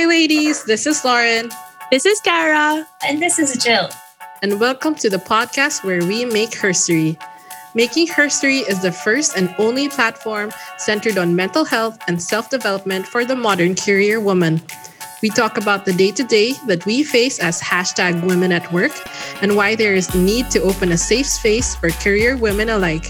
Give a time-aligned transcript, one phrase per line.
[0.00, 0.64] Hi, ladies.
[0.64, 1.50] This is Lauren.
[1.90, 2.88] This is Kara.
[3.06, 3.90] And this is Jill.
[4.40, 7.20] And welcome to the podcast where we make herstory.
[7.74, 13.06] Making Herstory is the first and only platform centered on mental health and self development
[13.06, 14.62] for the modern career woman.
[15.20, 18.96] We talk about the day to day that we face as hashtag women at work
[19.42, 23.04] and why there is need to open a safe space for career women alike.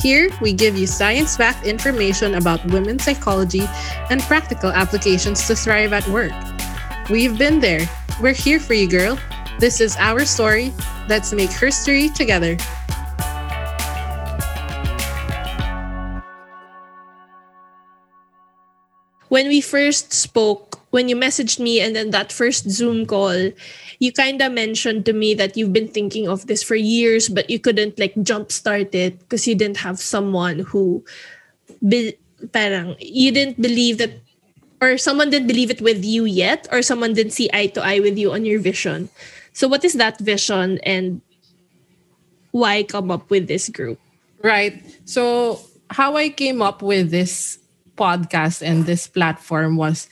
[0.00, 3.64] Here, we give you science backed information about women's psychology
[4.08, 6.32] and practical applications to thrive at work.
[7.10, 7.86] We've been there.
[8.18, 9.18] We're here for you, girl.
[9.58, 10.72] This is our story.
[11.06, 12.56] Let's make herstory together.
[19.28, 23.50] When we first spoke, when you messaged me and then that first Zoom call,
[23.98, 27.48] you kind of mentioned to me that you've been thinking of this for years, but
[27.48, 31.04] you couldn't like jumpstart it because you didn't have someone who,
[31.86, 32.14] be,
[32.52, 34.18] parang, you didn't believe that,
[34.82, 38.00] or someone didn't believe it with you yet, or someone didn't see eye to eye
[38.00, 39.08] with you on your vision.
[39.52, 41.20] So, what is that vision and
[42.50, 44.00] why come up with this group?
[44.42, 44.82] Right.
[45.04, 47.58] So, how I came up with this
[47.96, 50.08] podcast and this platform was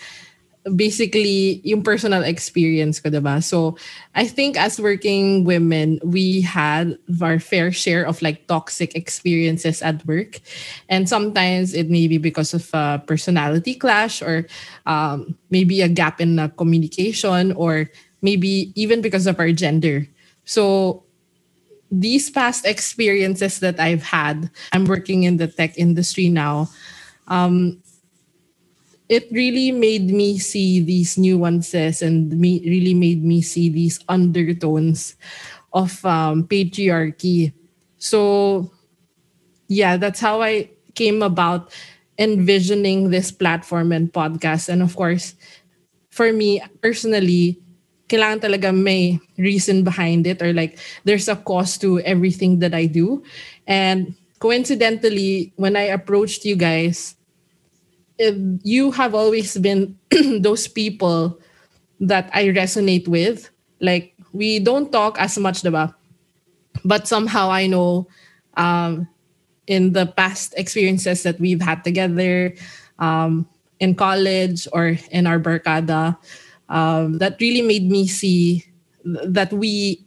[0.74, 3.42] basically yung personal experience ko, diba?
[3.42, 3.76] So,
[4.14, 10.04] I think as working women, we had our fair share of like toxic experiences at
[10.06, 10.40] work.
[10.88, 14.46] And sometimes it may be because of a personality clash or
[14.86, 17.90] um, maybe a gap in the communication or
[18.22, 20.08] maybe even because of our gender.
[20.44, 21.04] So,
[21.90, 26.68] these past experiences that I've had, I'm working in the tech industry now.
[27.28, 27.80] Um,
[29.08, 35.16] it really made me see these nuances and me really made me see these undertones
[35.72, 37.52] of um, patriarchy.
[37.98, 38.70] So,
[39.68, 41.72] yeah, that's how I came about
[42.18, 44.68] envisioning this platform and podcast.
[44.68, 45.34] And of course,
[46.10, 47.58] for me personally,
[48.08, 52.86] kailangan talaga may reason behind it or like there's a cost to everything that I
[52.86, 53.22] do.
[53.66, 57.17] And coincidentally, when I approached you guys,
[58.18, 59.98] you have always been
[60.40, 61.38] those people
[62.00, 63.50] that I resonate with.
[63.80, 65.94] Like we don't talk as much, diba?
[66.84, 68.08] But somehow I know
[68.56, 69.08] um,
[69.66, 72.54] in the past experiences that we've had together
[72.98, 73.48] um,
[73.80, 76.18] in college or in our barkada,
[76.68, 78.64] um, that really made me see
[79.04, 80.04] that we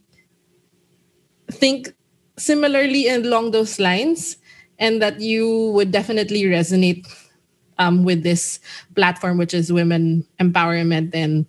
[1.50, 1.94] think
[2.38, 4.36] similarly along those lines
[4.78, 7.06] and that you would definitely resonate
[7.82, 8.60] um, with this
[8.94, 11.46] platform, which is women empowerment and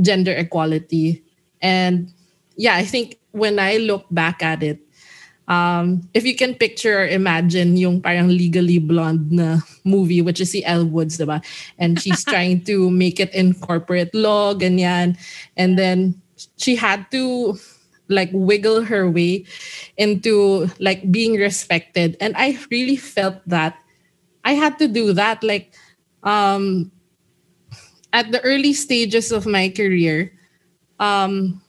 [0.00, 1.22] gender equality.
[1.60, 2.12] And
[2.56, 4.78] yeah, I think when I look back at it,
[5.48, 10.52] um, if you can picture or imagine yung parang legally blonde na movie, which is
[10.52, 11.44] the Elle Woods, diba?
[11.78, 15.18] And she's trying to make it in corporate law, ganyan.
[15.56, 16.22] And then
[16.56, 17.58] she had to
[18.08, 19.44] like wiggle her way
[19.96, 22.16] into like being respected.
[22.20, 23.76] And I really felt that
[24.44, 25.42] I had to do that.
[25.42, 25.72] Like
[26.22, 26.92] um
[28.12, 30.32] at the early stages of my career,
[31.00, 31.60] um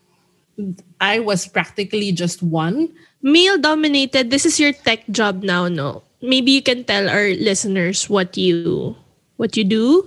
[1.01, 2.93] I was practically just one
[3.25, 8.05] male dominated this is your tech job now no maybe you can tell our listeners
[8.05, 8.93] what you
[9.41, 10.05] what you do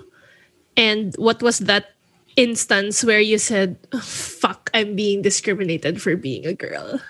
[0.79, 1.99] and what was that
[2.39, 7.03] instance where you said fuck i'm being discriminated for being a girl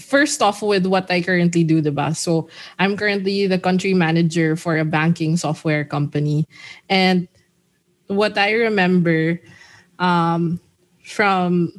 [0.00, 2.16] first off with what i currently do the diba?
[2.16, 6.46] so i'm currently the country manager for a banking software company
[6.88, 7.28] and
[8.08, 9.40] what i remember
[9.98, 10.58] um,
[11.04, 11.70] from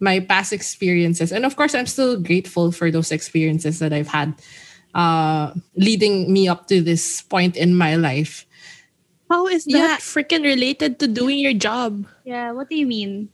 [0.00, 4.34] my past experiences and of course i'm still grateful for those experiences that i've had
[4.94, 8.46] uh, leading me up to this point in my life
[9.30, 9.96] how is that yeah.
[9.98, 13.28] freaking related to doing your job yeah what do you mean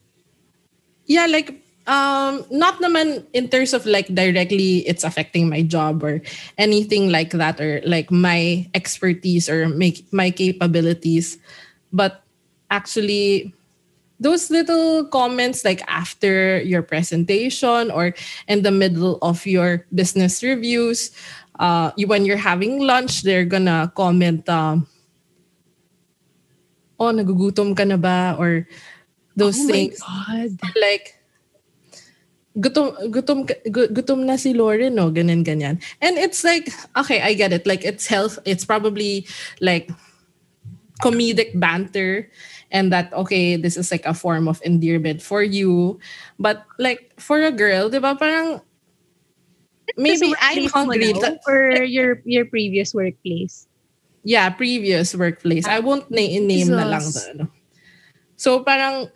[1.06, 6.22] yeah like um not naman in terms of like directly it's affecting my job or
[6.56, 11.37] anything like that or like my expertise or make my capabilities.
[11.93, 12.25] But
[12.71, 13.53] actually
[14.19, 18.15] those little comments like after your presentation or
[18.48, 21.10] in the middle of your business reviews
[21.59, 24.87] uh you, when you're having lunch they're gonna comment um
[26.98, 28.37] oh nagugutom ka na ba?
[28.39, 28.66] or
[29.37, 30.01] those oh things.
[30.78, 31.14] Like
[32.54, 35.10] gutom gutom gutom na si Lauren no?
[35.10, 35.83] Ganyan ganyan.
[36.01, 37.66] And it's like okay I get it.
[37.66, 39.27] Like it's health it's probably
[39.60, 39.91] like
[41.03, 42.30] comedic banter
[42.71, 45.98] and that okay this is like a form of endearment for you.
[46.39, 48.62] But like for a girl di ba parang
[49.98, 53.66] maybe I'm hungry now, or your your previous workplace.
[54.22, 55.66] Yeah previous workplace.
[55.66, 56.71] I won't na- name Jesus.
[56.71, 57.45] na lang the, ano.
[58.39, 59.10] So parang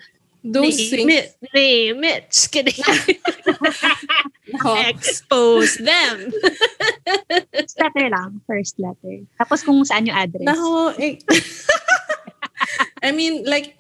[0.52, 1.36] those name things it.
[1.54, 2.30] Name it.
[2.30, 2.74] Just kidding.
[4.88, 6.32] Expose them.
[7.52, 8.40] First letter lang.
[8.46, 9.24] First letter.
[9.40, 10.46] Tapos kung saan yung address.
[10.46, 11.18] No, eh,
[13.02, 13.78] I mean, like,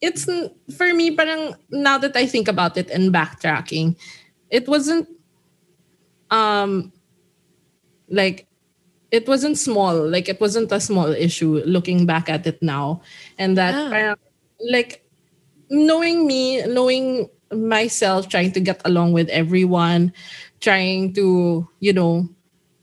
[0.00, 0.24] it's
[0.76, 1.16] for me.
[1.16, 3.96] Parang now that I think about it and backtracking,
[4.50, 5.08] it wasn't,
[6.30, 6.92] um,
[8.08, 8.46] like,
[9.10, 9.96] it wasn't small.
[10.08, 11.62] Like, it wasn't a small issue.
[11.66, 13.02] Looking back at it now,
[13.38, 13.90] and that, Ah.
[13.90, 14.16] parang,
[14.70, 14.99] like,
[15.70, 20.12] knowing me, knowing myself, trying to get along with everyone,
[20.60, 22.28] trying to, you know,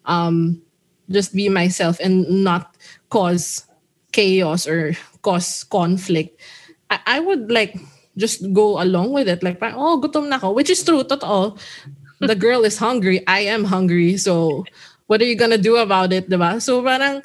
[0.06, 0.62] um,
[1.10, 2.76] just be myself and not
[3.10, 3.66] cause
[4.12, 6.40] chaos or cause conflict,
[6.90, 7.76] I, I would like
[8.18, 9.44] just go along with it.
[9.44, 11.58] Like, oh, gutom na ako, which is true, totoo.
[12.20, 13.26] The girl is hungry.
[13.28, 14.18] I am hungry.
[14.18, 14.66] So,
[15.08, 16.62] what are you gonna do about it, diba?
[16.62, 17.22] So, parang,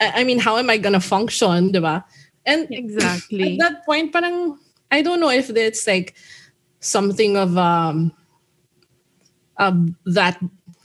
[0.00, 2.04] I I mean, how am I gonna function, diba?
[2.46, 3.44] And Exactly.
[3.44, 4.58] at that point, parang,
[4.90, 6.14] I don't know if it's like
[6.80, 8.12] something of um,
[9.58, 10.38] um that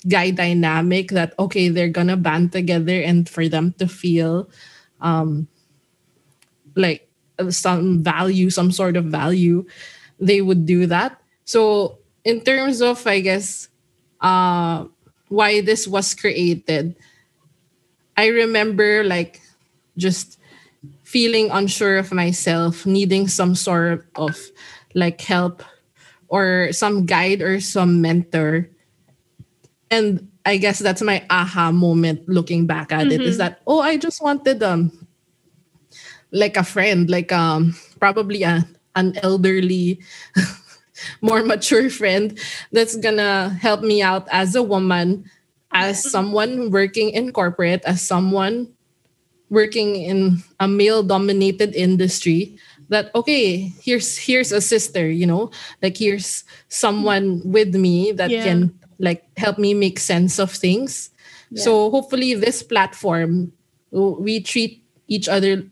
[0.08, 4.50] guy dynamic that okay they're gonna band together and for them to feel
[5.02, 5.48] um
[6.76, 7.08] like
[7.50, 9.66] some value some sort of value
[10.20, 13.70] they would do that so in terms of i guess
[14.22, 14.86] uh
[15.30, 16.96] why this was created
[18.18, 19.42] i remember like
[19.98, 20.40] just
[21.04, 24.38] feeling unsure of myself needing some sort of
[24.94, 25.64] like help
[26.28, 28.70] or some guide or some mentor.
[29.90, 33.98] And I guess that's my aha moment looking back at it is that oh I
[33.98, 34.96] just wanted um
[36.32, 38.64] like a friend like um probably a,
[38.96, 40.00] an elderly
[41.22, 42.40] more mature friend
[42.72, 45.28] that's gonna help me out as a woman
[45.74, 48.72] as someone working in corporate as someone
[49.50, 52.58] working in a male dominated industry
[52.90, 55.52] that okay here's here's a sister you know?
[55.82, 58.44] Like here's someone with me that Yeah.
[58.44, 61.10] can like help me make sense of things.
[61.56, 63.54] So hopefully this platform
[63.92, 65.64] we treat each other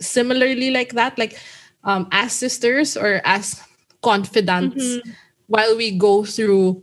[0.00, 1.38] similarly like that like
[1.84, 3.62] um as sisters or as
[4.02, 4.98] confidants
[5.46, 6.82] while we go through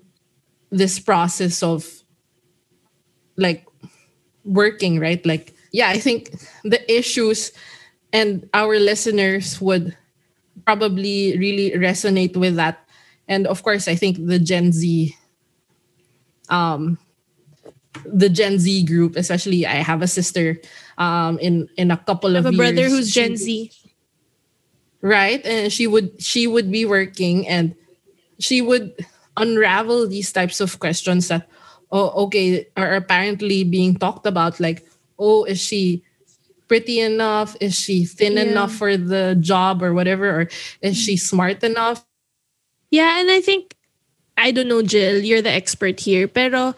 [0.72, 1.86] this process of
[3.38, 3.66] like
[4.46, 5.24] working right?
[5.26, 6.32] Like yeah i think
[6.64, 7.52] the issues
[8.14, 9.96] and our listeners would
[10.66, 12.80] probably really resonate with that
[13.28, 15.16] and of course i think the gen z
[16.50, 16.98] um
[18.06, 20.58] the gen z group especially i have a sister
[20.98, 23.72] um in in a couple I of have a brother who's she Gen Z.
[25.02, 27.76] right and she would she would be working and
[28.40, 28.94] she would
[29.38, 31.48] unravel these types of questions that
[31.92, 34.86] oh okay are apparently being talked about like
[35.22, 36.02] oh is she
[36.68, 38.50] pretty enough is she thin Yeah.
[38.50, 40.44] enough for the job or whatever or
[40.82, 42.06] is she smart enough
[42.92, 43.76] Yeah, and I think
[44.38, 46.74] I don't know, Jill, you're the expert here, pero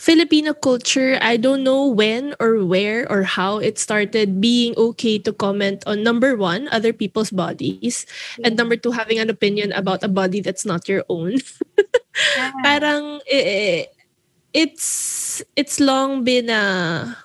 [0.00, 5.32] Filipino culture, I don't know when or where or how it started being okay to
[5.32, 8.06] comment on number one, other people's bodies,
[8.44, 11.38] and number two, having an opinion about a body that's not your own.
[12.64, 13.86] Parang eh,
[14.52, 17.16] it's it's long been a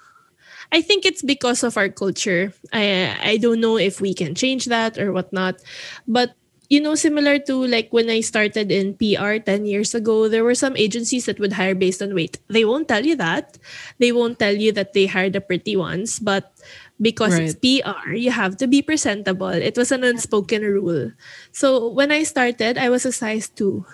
[0.72, 2.54] I think it's because of our culture.
[2.74, 5.62] I I don't know if we can change that or whatnot,
[6.08, 6.36] but
[6.70, 10.56] you know, similar to like when I started in PR 10 years ago, there were
[10.56, 12.40] some agencies that would hire based on weight.
[12.48, 13.58] They won't tell you that.
[14.00, 16.54] They won't tell you that they hired the pretty ones, but
[17.02, 19.50] because it's PR, you have to be presentable.
[19.50, 21.12] It was an unspoken rule.
[21.52, 23.86] So when I started, I was a size 2.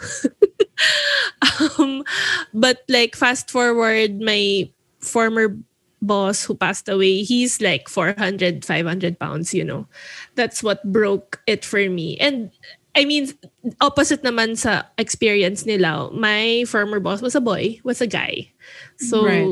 [1.77, 2.03] um,
[2.53, 4.69] but like fast forward, my
[4.99, 5.57] former
[6.01, 9.87] boss who passed away, he's like 400, 500 pounds, you know.
[10.35, 12.17] That's what broke it for me.
[12.17, 12.51] And
[12.95, 13.31] I mean,
[13.79, 18.51] opposite naman sa experience nila, my former boss was a boy, was a guy.
[18.97, 19.51] So Right.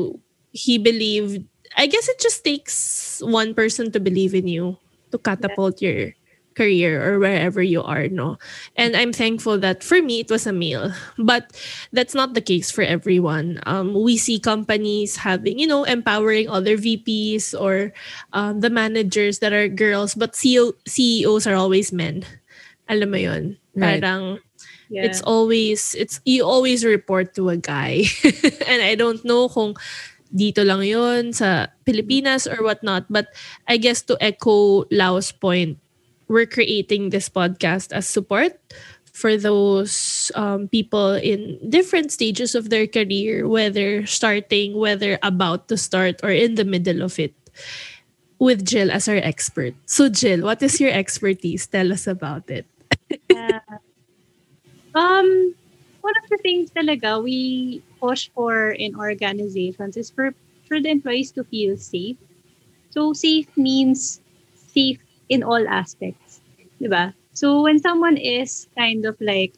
[0.52, 1.44] he believed,
[1.76, 4.76] I guess it just takes one person to believe in you
[5.12, 6.12] to catapult your
[6.60, 8.36] career or wherever you are, no?
[8.76, 10.92] And I'm thankful that for me, it was a male.
[11.16, 11.56] But
[11.96, 13.64] that's not the case for everyone.
[13.64, 17.96] Um, we see companies having, you know, empowering other VPs or
[18.36, 22.28] um, the managers that are girls, but CEO, CEOs are always men.
[22.92, 23.56] Alam mo yun?
[23.72, 24.02] Right.
[24.04, 24.44] Parang,
[24.90, 25.06] Yeah.
[25.06, 28.10] it's always, it's, you always report to a guy.
[28.66, 29.78] and I don't know kung
[30.34, 33.06] dito lang yon sa Pilipinas or whatnot.
[33.06, 33.30] But
[33.70, 35.78] I guess to echo Lau's point,
[36.30, 38.54] we're creating this podcast as support
[39.10, 45.76] for those um, people in different stages of their career, whether starting, whether about to
[45.76, 47.34] start, or in the middle of it.
[48.38, 49.74] with Jill as our expert.
[49.86, 51.66] So Jill, what is your expertise?
[51.66, 52.66] Tell us about it.
[53.30, 53.60] yeah.
[54.94, 55.54] Um,
[56.00, 60.34] one of the things talaga we push for in organizations is for,
[60.66, 62.16] for the employees to feel safe.
[62.90, 64.20] So safe means
[64.74, 64.98] safe
[65.30, 66.42] in all aspects.
[66.82, 67.14] Diba?
[67.32, 69.54] So when someone is kind of like,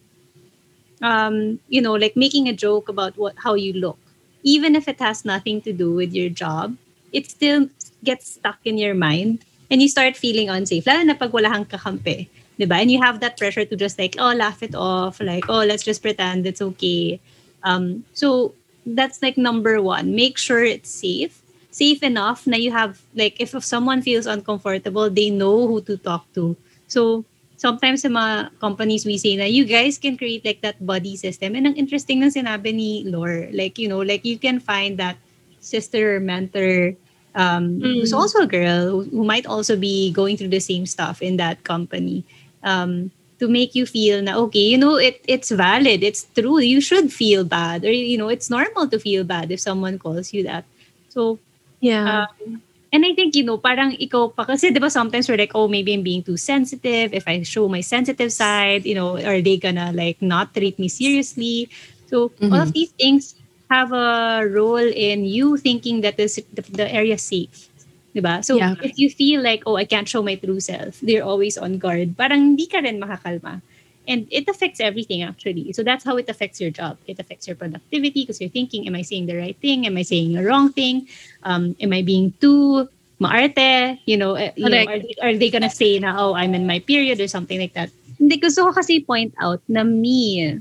[1.01, 3.99] um, you know, like making a joke about what how you look,
[4.45, 6.77] even if it has nothing to do with your job,
[7.13, 7.67] it still
[8.05, 10.87] gets stuck in your mind and you start feeling unsafe.
[10.87, 12.29] Lalo na pag wala kang kakampi.
[12.61, 12.79] Diba?
[12.79, 15.19] And you have that pressure to just like, oh, laugh it off.
[15.19, 17.19] Like, oh, let's just pretend it's okay.
[17.65, 18.55] Um, so
[18.87, 20.15] that's like number one.
[20.15, 21.42] Make sure it's safe.
[21.73, 26.29] Safe enough na you have, like, if someone feels uncomfortable, they know who to talk
[26.37, 26.55] to.
[26.87, 27.25] So
[27.57, 31.57] sometimes sa mga companies we say na you guys can create like that buddy system.
[31.57, 35.17] And ang interesting ng sinabi ni Lore, like, you know, like you can find that
[35.63, 36.93] sister or mentor
[37.35, 38.03] um, mm.
[38.03, 41.37] who's also a girl who, who, might also be going through the same stuff in
[41.39, 42.25] that company
[42.63, 46.81] um, to make you feel na okay you know it it's valid it's true you
[46.81, 50.43] should feel bad or you know it's normal to feel bad if someone calls you
[50.43, 50.65] that
[51.09, 51.39] so
[51.83, 52.63] yeah um,
[52.95, 55.91] and I think you know parang ikaw pa kasi diba sometimes we're like oh maybe
[55.93, 59.91] I'm being too sensitive if I show my sensitive side you know are they gonna
[59.91, 61.67] like not treat me seriously
[62.07, 62.53] so mm-hmm.
[62.53, 63.35] all of these things
[63.73, 67.73] have a role in you thinking that this, the, the area is safe.
[68.15, 68.45] Diba?
[68.45, 68.77] So, yeah.
[68.85, 72.13] if you feel like, oh, I can't show my true self, they're always on guard,
[72.13, 73.65] parang hindi ka rin makakalma.
[74.09, 75.73] And it affects everything actually.
[75.73, 76.99] So that's how it affects your job.
[77.07, 79.87] It affects your productivity because you're thinking, am I saying the right thing?
[79.87, 81.07] Am I saying the wrong thing?
[81.45, 82.89] Um, am I being too
[83.21, 83.99] maarte?
[84.07, 86.67] You know, uh, you know are, they, are they gonna say na, oh, I'm in
[86.67, 87.91] my period or something like that?
[88.19, 90.59] Hindi, gusto ko kasi point out na me,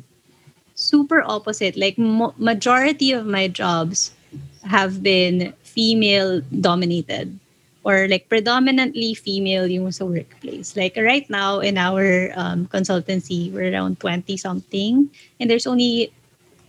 [0.75, 1.73] super opposite.
[1.77, 4.13] Like mo- majority of my jobs
[4.61, 7.40] have been female dominated
[7.83, 10.77] or like predominantly female yung sa workplace.
[10.77, 15.09] Like right now in our um, consultancy, we're around 20 something
[15.39, 16.13] and there's only,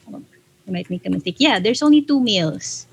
[0.08, 1.36] I might make a mistake.
[1.38, 2.86] Yeah, there's only two males.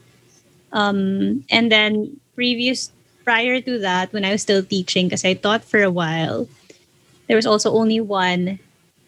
[0.72, 2.92] Um, and then previous,
[3.24, 6.48] prior to that, when I was still teaching, because I taught for a while,
[7.28, 8.60] there was also only one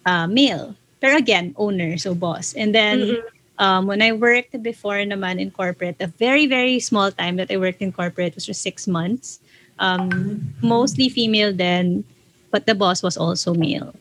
[0.06, 0.76] uh, male.
[1.02, 2.54] But again, owner, so boss.
[2.54, 3.28] And then mm-hmm.
[3.62, 7.58] Um, when I worked before naman in corporate, a very, very small time that I
[7.62, 9.40] worked in corporate was for six months.
[9.78, 12.04] Um, mostly female then,
[12.50, 13.94] but the boss was also male.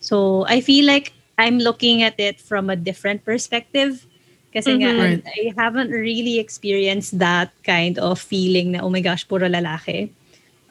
[0.00, 4.06] So I feel like I'm looking at it from a different perspective.
[4.52, 4.80] Kasi mm-hmm.
[4.80, 5.24] nga, right.
[5.24, 10.10] I haven't really experienced that kind of feeling na, oh my gosh, puro lalaki.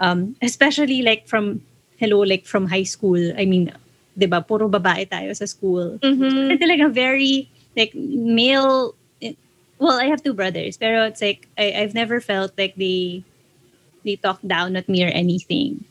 [0.02, 1.62] Um, especially like from,
[1.98, 3.22] hello, like from high school.
[3.38, 3.70] I mean,
[4.18, 5.98] 'di ba, puro babae tayo sa school.
[6.02, 6.30] Mm-hmm.
[6.30, 8.96] So, talaga very like male
[9.82, 13.26] well, I have two brothers, pero it's like I, I've never felt like they
[14.06, 15.84] they talk down at me or anything.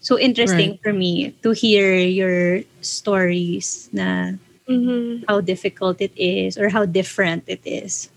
[0.00, 0.82] So interesting right.
[0.82, 5.28] for me to hear your stories na mm-hmm.
[5.28, 8.08] how difficult it is or how different it is.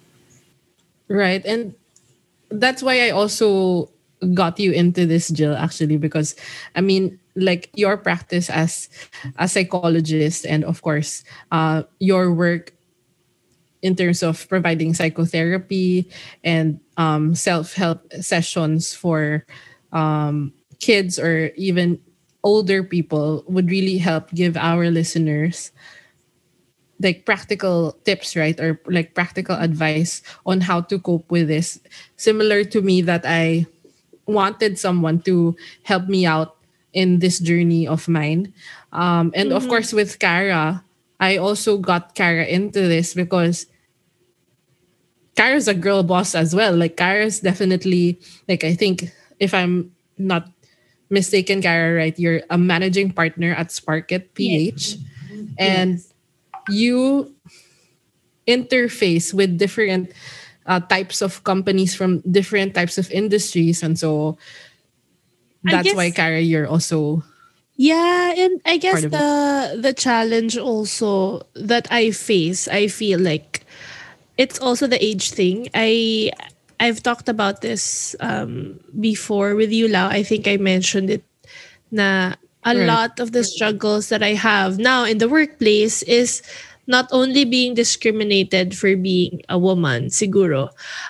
[1.08, 1.46] Right.
[1.46, 1.76] And
[2.50, 3.92] that's why I also
[4.34, 6.36] got you into this, Jill, actually, because
[6.74, 8.88] I mean, like your practice as
[9.38, 12.75] a psychologist and of course uh, your work
[13.86, 16.10] in terms of providing psychotherapy
[16.42, 19.46] and um, self-help sessions for
[19.94, 20.50] um,
[20.82, 22.02] kids or even
[22.42, 25.72] older people would really help give our listeners
[27.00, 31.78] like practical tips right or like practical advice on how to cope with this
[32.16, 33.66] similar to me that i
[34.26, 36.58] wanted someone to help me out
[36.94, 38.54] in this journey of mine.
[38.92, 39.58] Um, and mm-hmm.
[39.58, 40.84] of course, with Kara,
[41.20, 43.68] I also got Kara into this because
[45.36, 46.76] Kara's a girl boss as well.
[46.76, 50.50] Like Kara's definitely like I think if I'm not
[51.10, 52.18] mistaken, Kara, right?
[52.18, 54.98] You're a managing partner at Sparket PH, yes.
[55.58, 56.14] and yes.
[56.70, 57.36] you
[58.48, 60.12] interface with different
[60.66, 64.38] uh, types of companies from different types of industries, and so
[65.64, 67.24] that's guess, why Kara, you're also
[67.76, 69.82] yeah, and I guess the it.
[69.82, 73.65] the challenge also that I face, I feel like
[74.38, 75.70] it's also the age thing.
[75.74, 76.32] I
[76.80, 80.08] I've talked about this um, before with you, Lau.
[80.08, 81.24] I think I mentioned it.
[81.92, 82.88] Na a right.
[82.88, 86.42] lot of the struggles that I have now in the workplace is
[86.88, 90.70] not only being discriminated for being a woman, siguro,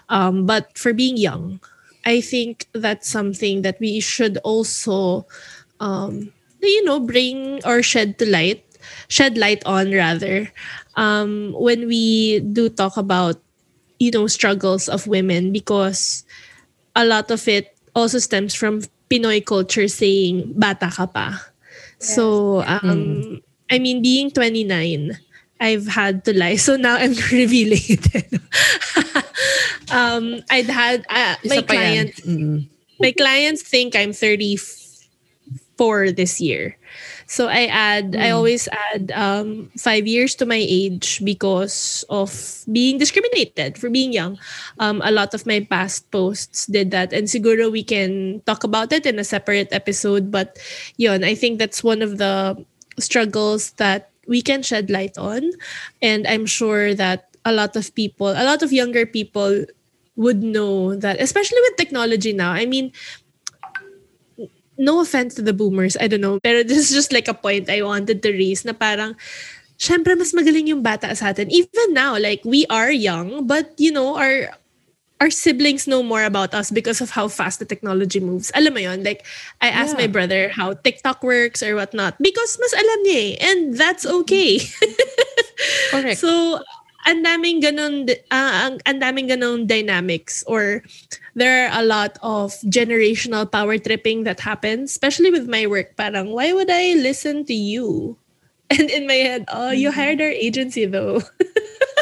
[0.09, 1.59] um, but for being young.
[2.05, 5.25] I think that's something that we should also,
[5.79, 8.63] um, you know, bring or shed to light,
[9.07, 10.51] shed light on rather,
[10.95, 13.37] um, when we do talk about,
[13.99, 16.23] you know, struggles of women because
[16.95, 21.41] a lot of it also stems from Pinoy culture saying bata ka pa.
[21.99, 25.17] So um I mean being 29
[25.61, 26.55] I've had to lie.
[26.65, 28.05] So now I'm revealing it.
[29.91, 32.09] um I'd had uh, my Isa pa yan.
[32.09, 32.67] client Mm-mm.
[32.99, 36.77] my clients think I'm 34 this year.
[37.27, 42.97] So I add, I always add um, five years to my age because of being
[42.97, 44.37] discriminated for being young.
[44.79, 47.13] Um, a lot of my past posts did that.
[47.13, 50.29] And siguro we can talk about it in a separate episode.
[50.29, 50.59] But
[50.97, 52.63] yun, I think that's one of the
[52.99, 55.51] struggles that we can shed light on.
[56.01, 59.65] And I'm sure that a lot of people, a lot of younger people
[60.15, 62.51] would know that, especially with technology now.
[62.51, 62.91] I mean,
[64.77, 66.39] no offense to the boomers, I don't know.
[66.43, 69.15] Pero this is just like a point I wanted to raise na parang,
[69.77, 71.51] syempre mas magaling yung bata sa atin.
[71.51, 74.51] Even now, like we are young, but you know, our
[75.23, 78.51] our siblings know more about us because of how fast the technology moves.
[78.55, 79.23] Alam mo yon, like
[79.63, 80.11] I asked my Yeah.
[80.11, 84.59] brother how TikTok works or whatnot because mas alam niya eh, and that's okay.
[85.91, 86.19] Correct.
[86.19, 86.59] So,
[87.05, 90.81] ang daming ganun, ah, ang, ang daming ganun dynamics or
[91.35, 95.95] there are a lot of generational power tripping that happens, especially with my work.
[95.97, 98.17] Parang, why would I listen to you?
[98.73, 99.99] And in my head, oh, you Mm-hmm.
[100.01, 101.21] hired our agency though.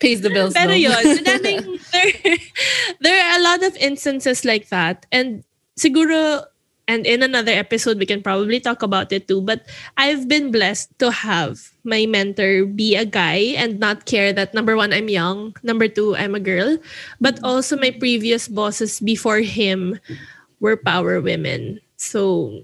[0.00, 0.74] Pays the bills Pero though.
[0.78, 2.12] yun, ang daming, there,
[3.00, 5.06] there are a lot of instances like that.
[5.10, 5.42] And
[5.80, 6.44] siguro,
[6.88, 9.44] and in another episode, we can probably talk about it too.
[9.44, 9.68] But
[10.00, 14.74] I've been blessed to have my mentor be a guy and not care that number
[14.74, 16.78] one, I'm young, number two, I'm a girl.
[17.20, 20.00] But also my previous bosses before him
[20.58, 21.80] were power women.
[22.00, 22.56] So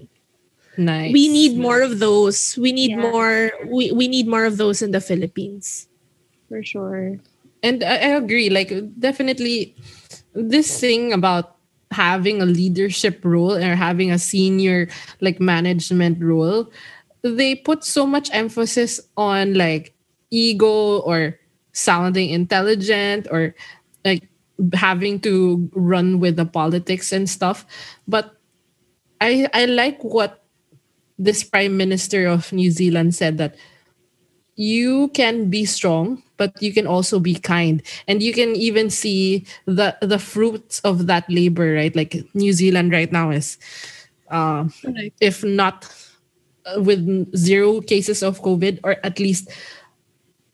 [0.75, 1.13] nice.
[1.13, 2.57] we need more of those.
[2.57, 3.05] We need Yeah.
[3.05, 5.87] more we, we need more of those in the Philippines.
[6.49, 7.17] For sure.
[7.63, 8.49] And I, I agree.
[8.49, 9.75] Like definitely,
[10.33, 11.54] this thing about
[11.95, 14.87] having a leadership role or having a senior
[15.21, 16.67] like management role,
[17.23, 19.95] they put so much emphasis on like
[20.29, 21.39] ego or
[21.71, 23.55] sounding intelligent or
[24.03, 24.27] like
[24.73, 27.65] having to run with the politics and stuff.
[28.07, 28.35] But
[29.21, 30.43] I I like what
[31.17, 33.55] this prime minister of New Zealand said that
[34.55, 37.81] you can be strong but you can also be kind.
[38.07, 41.95] And you can even see the the fruits of that labor right?
[41.95, 43.57] Like new zealand right now is
[44.31, 44.67] uh,
[45.21, 45.87] if not
[46.65, 49.49] uh, with zero cases of covid or at least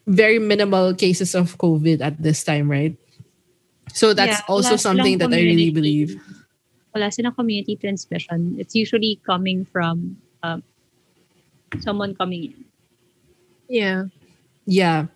[0.07, 2.95] very minimal cases of covid at this time right?
[3.93, 6.15] So that's Yeah, also something that i really believe.
[6.93, 8.59] Wala silang community transmission.
[8.59, 10.61] It's usually coming from um,
[11.79, 12.70] someone coming in.
[13.71, 14.11] Yeah.
[14.65, 15.07] Yeah.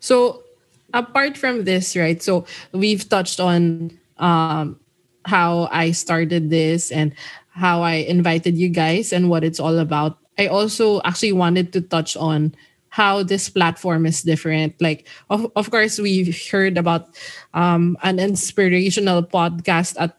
[0.00, 0.44] So
[0.92, 2.22] apart from this, right?
[2.22, 4.78] So we've touched on um
[5.24, 7.16] how I started this and
[7.56, 10.18] how I invited you guys and what it's all about.
[10.38, 12.54] I also actually wanted to touch on
[12.92, 14.76] how this platform is different.
[14.84, 17.08] Like of, of course we've heard about
[17.54, 20.12] um an inspirational podcast at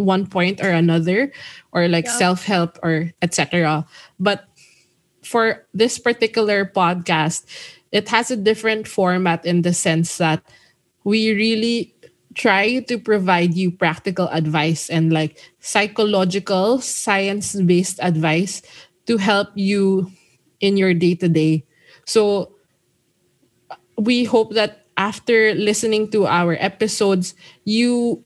[0.00, 1.30] one point or another
[1.70, 3.84] or like self-help or etc.
[4.18, 4.48] But
[5.24, 7.44] for this particular podcast,
[7.92, 10.42] it has a different format in the sense that
[11.04, 11.94] we really
[12.34, 18.62] try to provide you practical advice and like psychological, science based advice
[19.06, 20.10] to help you
[20.60, 21.64] in your day to day.
[22.06, 22.52] So
[23.96, 27.34] we hope that after listening to our episodes,
[27.64, 28.24] you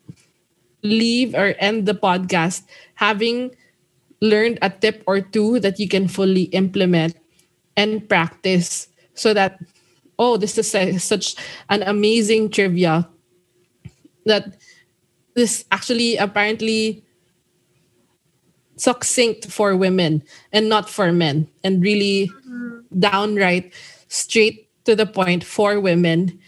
[0.82, 2.62] leave or end the podcast
[2.94, 3.54] having
[4.20, 7.16] learned a tip or two that you can fully implement
[7.76, 9.58] and practice so that
[10.18, 11.36] oh this is a, such
[11.70, 13.08] an amazing trivia
[14.26, 14.58] that
[15.34, 17.04] this actually apparently
[18.76, 22.30] succinct for women and not for men and really
[22.98, 23.72] downright
[24.08, 26.38] straight to the point for women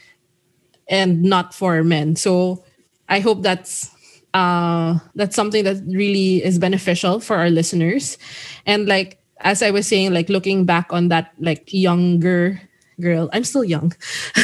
[0.88, 2.16] and not for men.
[2.16, 2.64] So
[3.08, 3.90] i hope that's
[4.34, 8.18] uh that's something that really is beneficial for our listeners.
[8.66, 12.60] And like as i was saying like looking back on that like younger
[13.00, 13.92] girl i'm still young.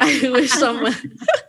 [0.00, 0.94] I wish someone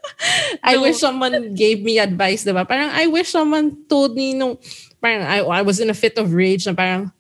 [0.64, 2.68] i wish someone gave me advice diba?
[2.68, 4.58] Parang i wish someone told me no
[5.04, 7.12] parang I, I was in a fit of rage na parang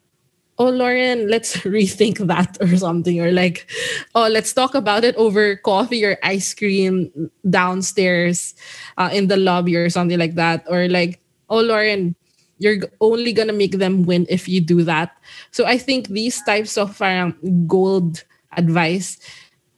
[0.57, 3.21] oh Lauren, let's rethink that or something.
[3.21, 3.69] Or like,
[4.15, 7.11] oh, let's talk about it over coffee or ice cream
[7.49, 8.55] downstairs
[8.97, 10.65] uh, in the lobby or something like that.
[10.67, 12.15] Or like, oh Lauren,
[12.57, 15.15] you're only gonna make them win if you do that.
[15.51, 18.23] So I think these types of parang gold
[18.55, 19.19] advice,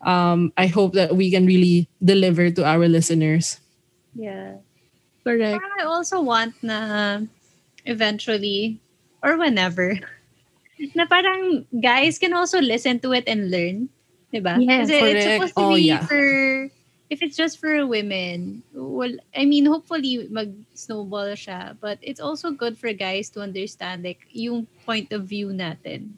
[0.06, 3.60] um, I hope that we can really deliver to our listeners.
[4.16, 4.56] Yeah.
[5.24, 5.62] Correct.
[5.80, 7.20] I also want na
[7.86, 8.80] eventually
[9.22, 10.00] or whenever
[10.96, 13.90] na parang guys can also listen to it and learn.
[14.34, 14.62] Diba?
[14.62, 15.34] Yes, Kasi it's correct.
[15.36, 16.06] supposed to Oh, be yeah.
[16.06, 16.22] for
[17.10, 21.76] if it's just for women, well, I mean, hopefully mag-snowball siya.
[21.80, 26.16] But it's also good for guys to understand like yung point of view natin.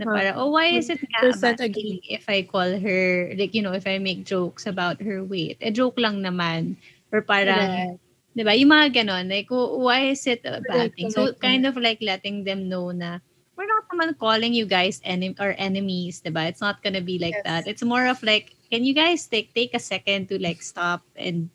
[0.00, 0.12] Na Huh.
[0.16, 1.28] parang, oh, why is it nga
[1.60, 2.00] agree.
[2.08, 5.58] if I call her, like, you know, if I make jokes about her weight?
[5.60, 6.76] Eh, joke lang naman.
[7.12, 8.54] Or parang, Di ba?
[8.54, 9.26] Yung mga ganon.
[9.28, 11.10] Like, wh- why is it a bad Correct, thing?
[11.10, 13.18] So, correct, kind of like letting them know na
[13.60, 16.48] we're not naman calling you guys enem- or enemies, di ba?
[16.48, 17.44] It's not gonna be like Yes.
[17.44, 17.62] that.
[17.68, 21.52] It's more of like, can you guys take take a second to like stop and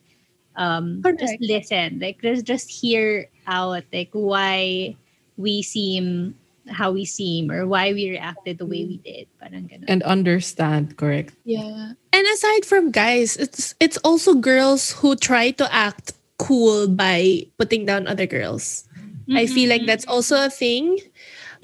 [0.54, 1.98] um just listen?
[1.98, 4.94] Like, just just hear out like why
[5.42, 6.38] we seem
[6.70, 9.26] how we seem or why we reacted the way we did.
[9.42, 9.90] Parang ganon.
[9.90, 11.34] And understand, correct.
[11.46, 11.98] Yeah.
[12.14, 17.86] And aside from guys, it's it's also girls who try to act cool by putting
[17.90, 18.86] down other girls.
[19.34, 21.02] I feel like that's also a thing.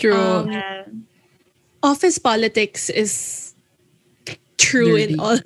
[0.02, 0.14] True.
[0.18, 0.86] Um, Yeah.
[1.84, 3.54] Office politics is
[4.58, 5.14] true Dirty.
[5.14, 5.40] in all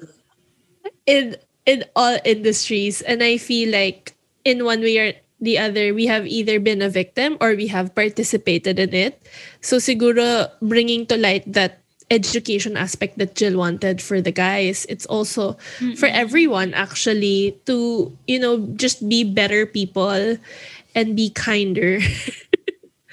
[1.05, 6.05] in in all industries and I feel like in one way or the other we
[6.07, 9.21] have either been a victim or we have participated in it.
[9.61, 11.79] So siguro bringing to light that
[12.11, 15.57] education aspect that Jill wanted for the guys, it's also
[15.97, 20.37] for everyone actually to, you know, just be better people
[20.93, 21.99] and be kinder.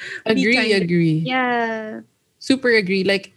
[0.26, 1.22] agree, agree.
[1.24, 2.00] Yeah.
[2.38, 3.32] super agree like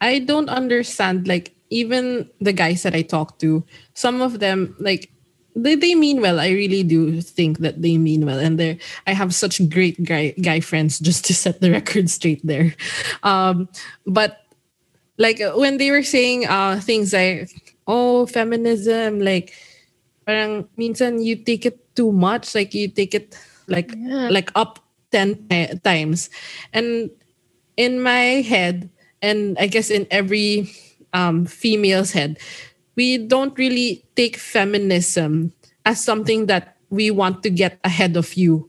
[0.00, 3.62] I don't understand like even the guys that i talk to
[3.94, 5.10] some of them like
[5.54, 9.12] they, they mean well i really do think that they mean well and they i
[9.12, 12.74] have such great guy guy friends just to set the record straight there
[13.22, 13.68] um
[14.06, 14.42] but
[15.18, 17.48] like when they were saying uh things like
[17.86, 19.54] oh feminism like
[20.26, 24.28] parang minsan you take it too much like you take it like Yeah.
[24.30, 24.82] like up
[25.12, 26.30] 10 times.
[26.72, 27.10] And
[27.76, 28.90] in my head
[29.22, 30.70] and i guess in every
[31.12, 32.38] um, female's head
[32.96, 35.52] we don't really take feminism
[35.86, 38.68] as something that we want to get ahead of you.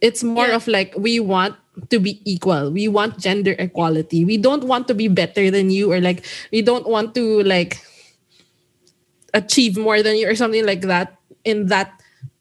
[0.00, 0.56] It's more Yeah.
[0.56, 1.54] of like we want
[1.90, 2.72] to be equal.
[2.72, 4.24] We want gender equality.
[4.24, 7.78] We don't want to be better than you or like we don't want to like
[9.34, 11.92] achieve more than you or something like that in that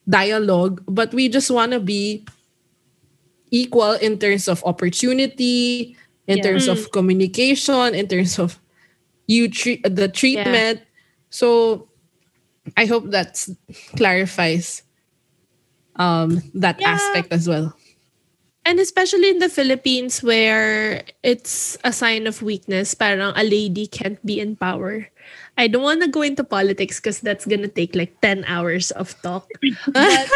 [0.10, 2.26] dialogue but we just want to be
[3.52, 5.96] equal in terms of opportunity
[6.28, 6.44] in Yeah.
[6.44, 8.60] terms of communication in terms of
[9.28, 10.82] you treat the treatment
[11.30, 11.88] so
[12.78, 13.38] i hope that
[13.98, 14.84] clarifies
[15.96, 16.94] um that Yeah.
[16.96, 17.76] aspect as well
[18.68, 24.22] And especially in the Philippines where it's a sign of weakness, parang a lady can't
[24.22, 25.10] be in power.
[25.60, 29.12] I don't want to go into politics because that's gonna take like 10 hours of
[29.22, 29.52] talk.
[29.91, 30.28] But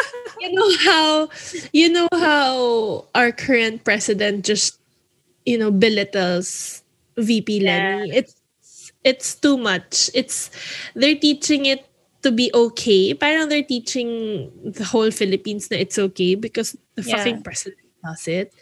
[0.43, 1.29] you know how
[1.71, 4.79] you know how our current president just
[5.47, 6.83] you know belittles
[7.17, 8.11] VP Leni.
[8.11, 8.35] It's
[9.03, 10.09] it's too much.
[10.13, 10.51] It's
[10.95, 11.87] they're teaching it
[12.23, 13.13] to be okay.
[13.13, 17.19] Parang they're teaching the whole Philippines that it's okay because the Yeah.
[17.19, 18.53] fucking president does it.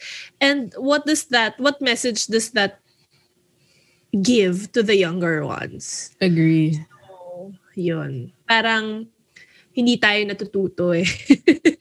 [0.41, 2.80] And what does that what message does that
[4.19, 6.11] give to the younger ones?
[6.19, 6.79] agree
[7.75, 8.31] Yun.
[8.47, 9.07] Parang
[9.71, 11.07] hindi tayo natututo eh.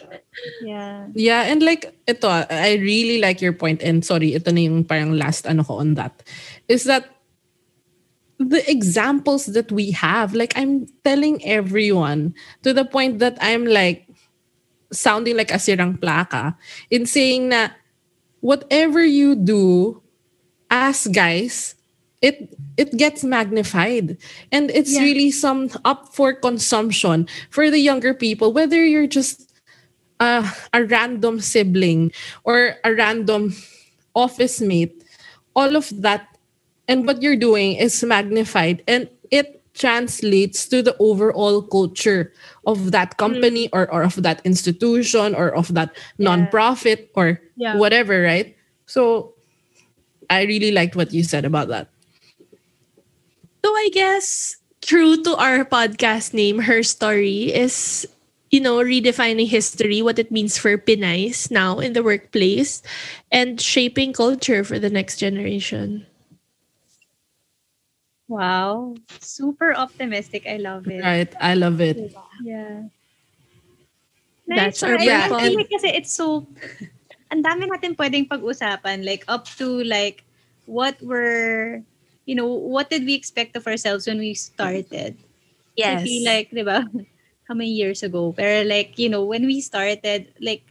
[0.64, 1.12] Yeah.
[1.12, 5.12] Yeah, and like ito, I really like your point and sorry, ito na yung parang
[5.12, 6.24] last ano ko on that.
[6.64, 7.12] Is that
[8.40, 14.08] the examples that we have, like I'm telling everyone to the point that I'm like
[14.88, 16.56] sounding like a sirang plaka
[16.88, 17.76] in saying na
[18.40, 20.00] whatever you do
[20.72, 21.76] as guys,
[22.22, 24.16] it it gets magnified
[24.52, 25.02] and it's Yeah.
[25.02, 29.50] really some up for consumption for the younger people whether you're just
[30.20, 32.12] uh, a random sibling
[32.44, 33.56] or a random
[34.14, 35.02] office mate,
[35.56, 36.28] all of that
[36.88, 42.32] and what you're doing is magnified and it translates to the overall culture
[42.66, 47.76] of that company or, or of that institution or of that nonprofit or Yeah.
[47.76, 48.56] whatever, right?
[48.86, 49.34] So
[50.28, 51.89] I really liked what you said about that.
[53.70, 58.02] So I guess true to our podcast name, her story is,
[58.50, 62.82] you know, redefining history, what it means for Pinays now in the workplace,
[63.30, 66.02] and shaping culture for the next generation.
[68.26, 68.98] Wow.
[69.22, 70.50] Super optimistic.
[70.50, 70.98] I love it.
[71.06, 71.30] Right.
[71.38, 72.10] I love it.
[72.42, 72.90] Yeah.
[74.50, 74.90] That's Nice.
[74.90, 76.42] our I Yeah, feel and- like kasi it's so,
[77.30, 80.26] ang dami natin pwedeng pag-usapan, like up to like
[80.66, 81.86] what were,
[82.30, 85.18] you know, what did we expect of ourselves when we started?
[85.74, 86.86] I feel like, di ba,
[87.50, 88.30] how many years ago.
[88.30, 90.62] Pero like, you know, when we started, like,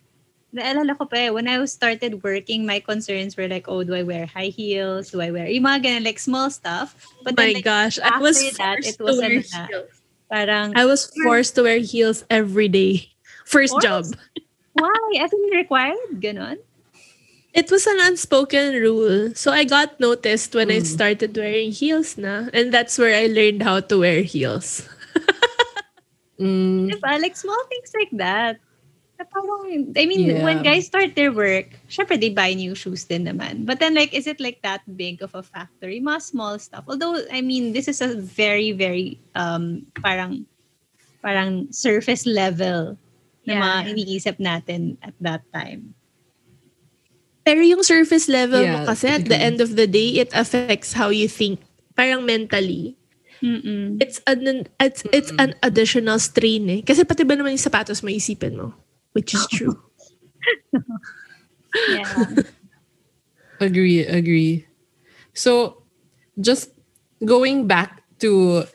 [0.56, 4.08] naalala ko pa eh, when I started working, my concerns were like, oh, do I
[4.08, 5.12] wear high heels?
[5.12, 6.95] Do I wear, yung mga ganun, like small stuff.
[7.28, 9.43] But My then, like, gosh, I was after that, forced it was to wear ano
[9.52, 9.91] na, heels.
[10.32, 13.12] parang, I was forced to wear heels every day.
[13.43, 13.84] First Forced?
[13.84, 14.06] job.
[14.80, 14.95] why?
[15.19, 16.24] As in required?
[16.24, 16.63] Ganon?
[17.54, 19.34] It was an unspoken rule.
[19.36, 20.86] So I got noticed when I Mm.
[20.86, 22.48] started wearing heels na.
[22.54, 24.86] And that's where I learned how to wear heels.
[26.40, 27.20] Mm, Diba?
[27.20, 28.64] Like small things like that.
[29.20, 30.44] Parang, I mean, Yeah.
[30.48, 33.68] when guys start their work, syempre they buy new shoes din naman.
[33.68, 35.92] But then like, is it like that big of a factor?
[35.92, 36.88] Yung mga small stuff.
[36.88, 40.48] Although, I mean, this is a very, very, um, parang,
[41.20, 42.96] parang surface level
[43.44, 43.60] na Yeah.
[43.60, 45.92] mga iniisip natin at that time.
[47.50, 50.94] Pero yung surface level Yeah, mo kasi at the end of the day, it affects
[50.94, 51.58] how you think.
[51.98, 52.94] Parang mentally.
[53.42, 53.98] Mm-mm.
[53.98, 56.80] It's an it's it's an additional strain eh.
[56.86, 58.78] Kasi pati ba naman yung sapatos mo isipin mo?
[59.18, 59.74] Which is true.
[61.90, 62.10] Yeah.
[63.62, 64.66] agree, agree.
[65.38, 65.86] So,
[66.42, 66.74] just
[67.22, 68.66] going back to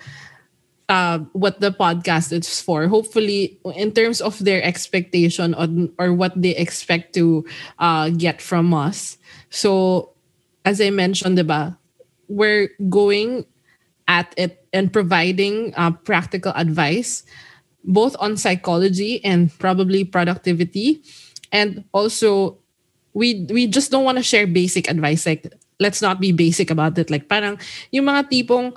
[0.88, 6.33] uh, what the podcast is for, hopefully, in terms of their expectation on or what
[6.37, 7.44] they expect to
[7.79, 9.18] uh, get from us.
[9.51, 10.11] So,
[10.64, 11.77] as I mentioned, diba,
[12.29, 13.47] we're going
[14.09, 17.25] at it and providing uh, practical advice
[17.85, 21.03] both on psychology and probably productivity.
[21.53, 22.59] And also
[23.12, 25.47] we we just don't want to share basic advice like
[25.79, 27.11] let's not be basic about it.
[27.11, 27.61] Like parang
[27.92, 28.75] yung mga tipong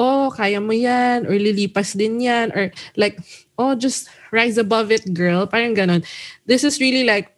[0.00, 3.20] oh kaya mo yan or lilipas din yan or like
[3.60, 6.00] oh just rise above it girl parang ganon
[6.48, 7.36] this is really like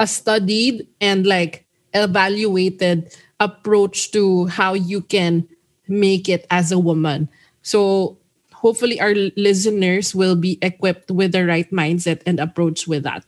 [0.00, 5.44] a studied and like evaluated approach to how you can
[5.88, 7.28] make it as a woman
[7.62, 8.16] so
[8.64, 13.24] hopefully our listeners will be equipped with the right mindset and approach with that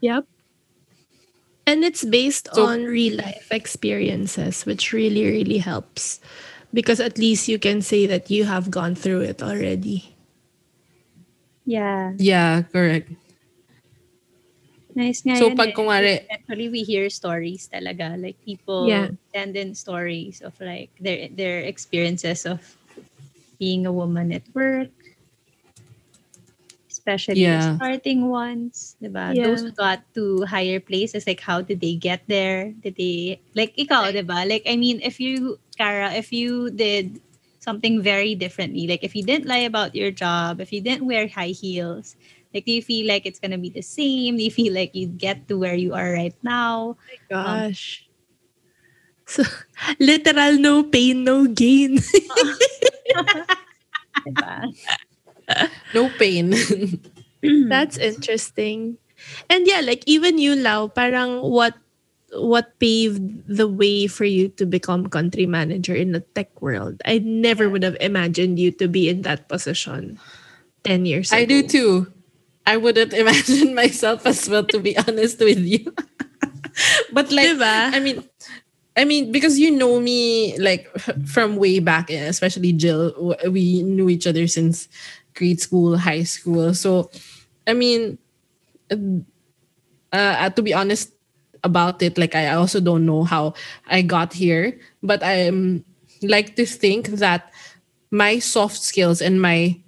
[0.00, 0.30] Yep.
[1.66, 6.20] And it's based So- on real life experiences, which really, really helps.
[6.72, 10.14] Because at least you can say that you have gone through it already.
[11.68, 12.12] Yeah.
[12.16, 13.12] yeah correct
[14.96, 15.76] Nice nga So, yun pag eh.
[15.76, 18.18] kunwari- Actually, we hear stories talaga.
[18.18, 19.14] Like, people Yeah.
[19.30, 22.58] send in stories of like their their experiences of
[23.62, 24.90] being a woman at work.
[26.90, 27.78] Especially Yeah.
[27.78, 29.38] the starting ones, diba?
[29.38, 29.46] Yeah.
[29.46, 32.74] Those who got to higher places, like how did they get there?
[32.82, 34.50] Did they, like ikaw, diba?
[34.50, 37.20] Like, I mean, if you, Kara, if you did
[37.60, 41.28] something very differently, like if you didn't lie about your job, if you didn't wear
[41.28, 42.16] high heels,
[42.54, 44.36] like do you feel like it's gonna be the same?
[44.36, 46.96] Do you feel like you'd get to where you are right now?
[46.98, 48.04] Oh gosh.
[48.08, 48.16] Um,
[49.26, 49.42] so,
[50.00, 51.98] literal no pain, no gain.
[55.94, 56.52] No pain
[57.68, 58.98] That's interesting.
[59.50, 61.74] And yeah, like even you, Lau, parang what
[62.32, 67.00] what paved the way for you to become country manager in the tech world?
[67.04, 70.18] I never would have imagined you to be in that position
[70.84, 71.40] 10 years ago.
[71.40, 72.12] I do too.
[72.66, 75.94] I wouldn't imagine myself as well, to be honest with you.
[77.12, 77.94] but like, Diba?
[77.94, 78.24] I mean,
[78.96, 80.90] I mean, because you know me like
[81.24, 83.36] from way back, eh, especially Jill.
[83.48, 84.88] We knew each other since
[85.34, 86.74] grade school, high school.
[86.74, 87.10] So,
[87.66, 88.18] I mean,
[88.90, 88.96] uh,
[90.12, 91.12] uh, to be honest
[91.64, 93.54] about it, like I also don't know how
[93.86, 95.84] I got here, but I'm
[96.22, 97.52] like to think that
[98.10, 99.80] my soft skills and my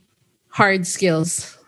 [0.48, 1.59] hard skills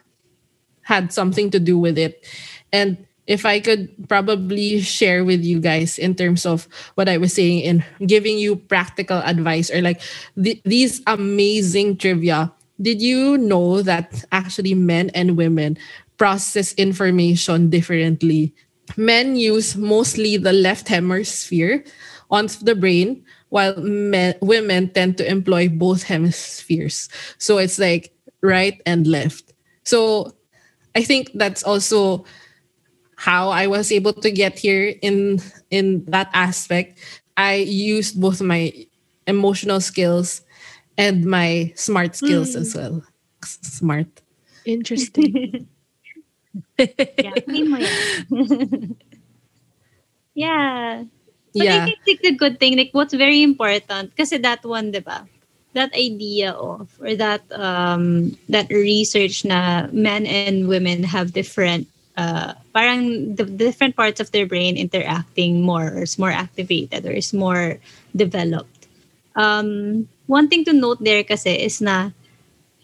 [0.83, 2.27] had something to do with it.
[2.73, 7.33] And if I could probably share with you guys in terms of what I was
[7.33, 10.01] saying in giving you practical advice or like
[10.43, 12.53] th- these amazing trivia.
[12.81, 15.79] Did you know that actually men and women
[16.19, 18.55] process information differently?
[18.97, 21.85] Men use mostly the left hemisphere
[22.31, 27.09] on the brain, while men, women tend to employ both hemispheres.
[27.39, 29.53] So it's like right and left.
[29.85, 30.33] So
[30.95, 32.25] I think that's also
[33.17, 36.99] how I was able to get here in in that aspect.
[37.37, 38.73] I used both my
[39.27, 40.43] emotional skills
[40.99, 42.63] and my smart skills hmm.
[42.63, 43.03] as well.
[43.43, 44.09] S- Smart.
[44.65, 45.69] Interesting.
[46.79, 48.97] yeah, clean mo yan.
[50.35, 51.05] yeah.
[51.55, 52.77] But I think it's a good thing.
[52.77, 55.29] Like, what's very important, because that one, di ba?
[55.75, 62.55] That idea of, or that, um, that research na men and women have different, uh,
[62.75, 67.33] parang the different parts of their brain interacting more, or is more activated, or is
[67.33, 67.77] more
[68.17, 68.89] developed.
[69.37, 72.13] Um, one thing to note there kasi is na,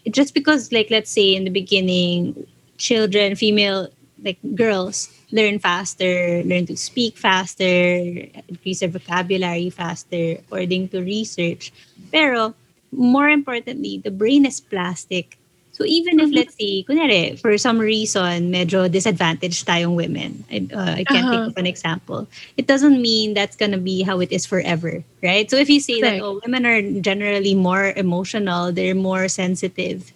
[0.09, 2.47] just because like let's say in the beginning
[2.79, 3.89] children female
[4.23, 11.71] like girls learn faster learn to speak faster increase their vocabulary faster according to research
[12.11, 12.55] pero
[12.91, 15.37] more importantly the brain is plastic
[15.71, 16.35] so even if Mhm.
[16.35, 21.45] let's say kunyari for some reason medyo disadvantaged tayong women I, uh, I can't think
[21.45, 21.51] Uh-huh.
[21.51, 25.55] of an example it doesn't mean that's gonna be how it is forever right so
[25.57, 30.11] if you say that oh women are generally more emotional they're more sensitive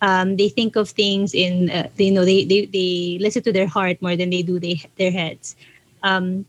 [0.00, 3.66] um, they think of things in uh, they know they, they they listen to their
[3.66, 5.56] heart more than they do they, their heads
[6.02, 6.44] um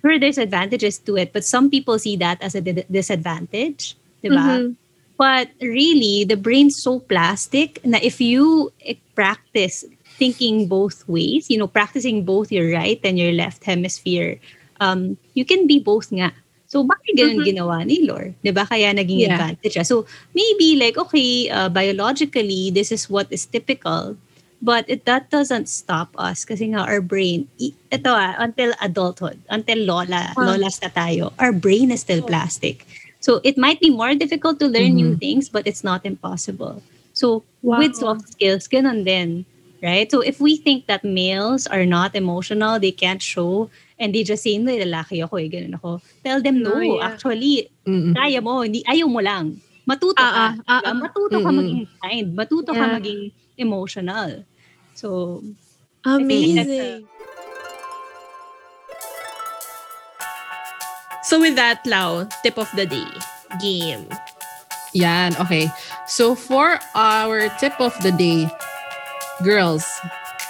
[0.00, 4.62] sure there's advantages to it but some people see that as a di- disadvantage diba?
[4.62, 4.76] Mhm.
[5.18, 9.84] but really the brain's so plastic na if you eh, practice
[10.18, 14.38] thinking both ways you know practicing both your right and your left hemisphere
[14.80, 16.32] um you can be both nga
[16.68, 17.48] so bakit ganun Mhm.
[17.48, 18.36] ginawa ni Lore?
[18.44, 19.34] 'Di ba kaya naging Yeah.
[19.34, 20.04] advantage siya so
[20.36, 24.16] maybe like okay uh, biologically this is what is typical
[24.60, 29.78] but it that doesn't stop us kasi nga our brain ito ah, until adulthood until
[29.88, 30.54] lola Wow.
[30.54, 32.84] lolas na tayo our brain is still plastic
[33.22, 36.82] so it might be more difficult to learn new things but it's not impossible
[37.14, 37.78] so Wow.
[37.80, 39.46] with soft skills ganun din
[39.82, 44.22] right so if we think that males are not emotional they can't show and they
[44.22, 47.06] just say no lalaki ako eh ganun ako tell them no Oh, yeah.
[47.12, 48.14] actually Mm-mm.
[48.14, 49.56] kaya mo, hindi, ayaw mo lang.
[49.88, 50.60] Matuto Ah, ka.
[50.68, 50.94] ah, ah.
[50.94, 51.56] Matuto ka Mm-mm.
[51.56, 52.26] maging kind.
[52.36, 52.92] Matuto ka Yeah.
[53.00, 53.22] maging
[53.56, 54.44] emotional.
[54.92, 55.40] So,
[56.04, 57.08] Amazing.
[61.22, 63.08] So with that, Lau, tip of the day.
[63.60, 64.08] Game.
[64.94, 65.68] Yan, okay.
[66.06, 68.48] So for our tip of the day,
[69.44, 69.84] girls,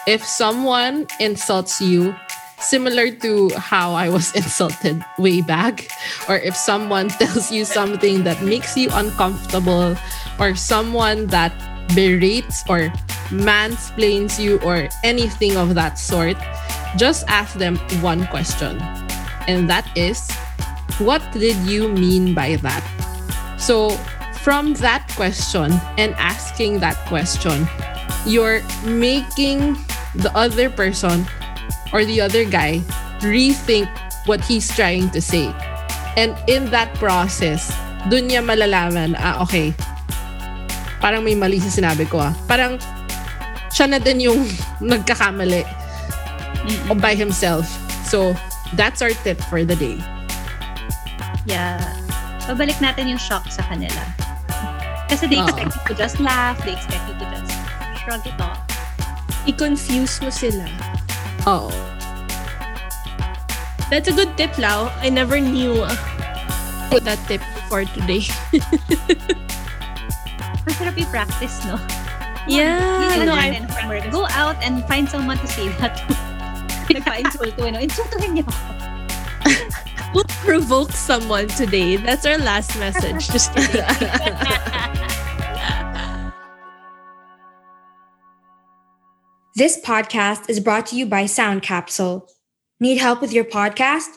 [0.07, 2.15] if someone insults you,
[2.61, 5.89] similar to how I was insulted way back,
[6.29, 9.97] or if someone tells you something that makes you uncomfortable,
[10.39, 11.53] or someone that
[11.95, 12.93] berates or
[13.31, 16.37] mansplains you, or anything of that sort,
[16.97, 18.81] just ask them one question.
[19.47, 20.31] And that is,
[20.99, 22.85] what did you mean by that?
[23.59, 23.91] So,
[24.43, 27.69] from that question and asking that question,
[28.27, 29.77] you're making
[30.15, 31.27] the other person
[31.93, 32.81] or the other guy
[33.21, 33.89] rethink
[34.27, 35.49] what he's trying to say.
[36.17, 37.71] And in that process,
[38.11, 39.73] dun niya malalaman, ah, okay,
[40.99, 42.33] parang may mali sa sinabi ko ah.
[42.51, 42.77] Parang
[43.71, 44.41] siya na din yung
[44.83, 45.63] nagkakamali
[47.01, 47.65] by himself.
[48.05, 48.35] So,
[48.77, 49.97] that's our tip for the day.
[51.49, 51.81] yeah.
[52.49, 54.01] Pabalik natin yung shock sa kanila.
[55.09, 56.57] Kasi they expect you to just laugh.
[56.65, 57.53] They expect you to just
[58.01, 58.61] shrug it off.
[59.49, 60.65] I-confuse mo sila.
[61.47, 61.71] Oo.
[63.91, 64.93] That's a good tip, Lau.
[65.01, 65.97] I never knew uh,
[67.03, 68.21] that tip before today.
[70.69, 71.81] Masarap i-practice, no?
[72.49, 73.61] Yeah, Yun no, I.
[74.11, 76.13] Go out and find someone to say that to.
[76.93, 77.81] Nagpa-insulto, no?
[77.81, 78.89] Insultuhin niyo ako.
[80.15, 81.97] will provoke someone today.
[81.97, 83.29] That's our last message.
[83.29, 83.85] Just kidding.
[89.59, 92.29] This podcast is brought to you by Sound Capsule.
[92.79, 94.11] Need help with your podcast?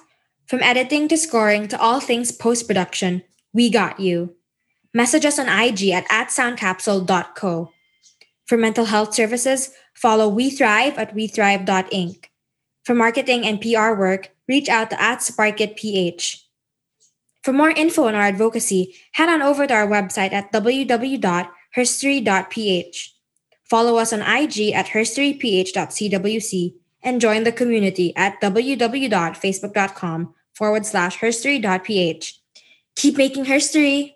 [0.45, 4.35] From editing to scoring to all things post production, we got you.
[4.93, 7.71] Message us on IG at, at soundcapsule.co.
[8.45, 12.25] For mental health services, follow We Thrive at wethrive.inc.
[12.83, 16.39] For marketing and PR work, reach out to at SparkItPH.
[17.41, 23.15] For more info on our advocacy, head on over to our website at www.herstory.ph.
[23.71, 32.41] Follow us on IG at herstoryph.cwc and join the community at www.facebook.com forward slash herstory.ph.
[32.97, 34.15] Keep making herstory.